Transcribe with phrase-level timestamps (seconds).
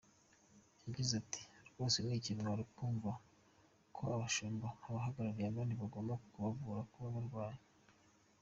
[0.83, 3.09] Yagize ati “Rwose ni ikimwaro kumva
[3.95, 7.61] ko abashumba, abahagarariye abandi bagomba kubavura baba barwaye.